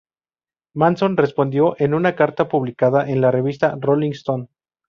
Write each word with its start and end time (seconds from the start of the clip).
Manson 0.73 1.15
respondió 1.15 1.75
en 1.77 1.93
una 1.93 2.15
carta 2.15 2.49
publicada 2.49 3.07
en 3.07 3.21
la 3.21 3.29
revista 3.29 3.77
Rolling 3.79 4.13
Stone. 4.13 4.47